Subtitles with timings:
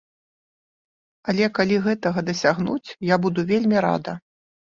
[1.33, 4.13] Але калі гэтага дасягнуць, я буду вельмі рада.